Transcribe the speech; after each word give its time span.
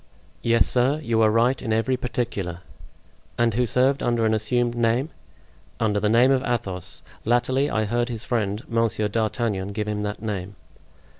"Yes, 0.41 0.65
sir, 0.65 0.99
you 1.03 1.21
are 1.21 1.29
right 1.29 1.61
in 1.61 1.71
every 1.71 1.95
particular!" 1.95 2.61
"And 3.37 3.53
who 3.53 3.67
served 3.67 4.01
under 4.01 4.25
an 4.25 4.33
assumed 4.33 4.73
name?" 4.73 5.11
"Under 5.79 5.99
the 5.99 6.09
name 6.09 6.31
of 6.31 6.41
Athos. 6.41 7.03
Latterly 7.23 7.69
I 7.69 7.85
heard 7.85 8.09
his 8.09 8.23
friend, 8.23 8.63
Monsieur 8.67 9.07
d'Artagnan, 9.07 9.73
give 9.73 9.87
him 9.87 10.01
that 10.01 10.19
name." 10.19 10.55